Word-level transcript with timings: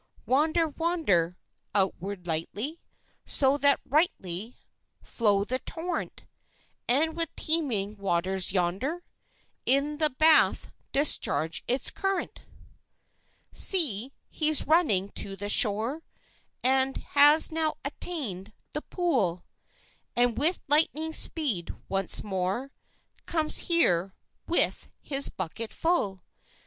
"Wander, 0.25 0.67
wander 0.67 1.37
Onward 1.75 2.25
lightly, 2.25 2.81
So 3.23 3.55
that 3.59 3.79
rightly 3.85 4.57
Flow 5.03 5.43
the 5.43 5.59
torrent, 5.59 6.25
And 6.87 7.15
with 7.15 7.29
teeming 7.35 7.97
waters 7.97 8.51
yonder 8.51 9.03
In 9.63 9.99
the 9.99 10.09
bath 10.09 10.73
discharge 10.91 11.63
its 11.67 11.91
current! 11.91 12.41
"See! 13.51 14.11
he's 14.27 14.65
running 14.65 15.09
to 15.09 15.35
the 15.35 15.49
shore, 15.49 16.01
And 16.63 16.97
has 16.97 17.51
now 17.51 17.75
attain'd 17.85 18.53
the 18.73 18.81
pool, 18.81 19.45
And 20.15 20.35
with 20.35 20.61
lightning 20.67 21.13
speed 21.13 21.75
once 21.87 22.23
more 22.23 22.71
Comes 23.27 23.57
here, 23.69 24.15
with 24.47 24.89
his 24.99 25.29
bucket 25.29 25.71
full! 25.71 26.21